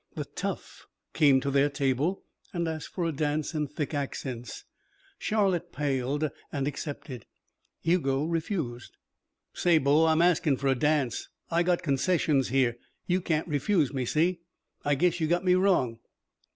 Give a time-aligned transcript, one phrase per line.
[0.15, 4.63] The "tough" came to their table and asked for a dance in thick accents.
[5.19, 7.27] Charlotte paled and accepted.
[7.81, 8.97] Hugo refused.
[9.53, 11.29] "Say, bo, I'm askin' for a dance.
[11.51, 12.79] I got concessions here.
[13.05, 14.39] You can't refuse me, see?
[14.83, 15.99] I guess you got me wrong."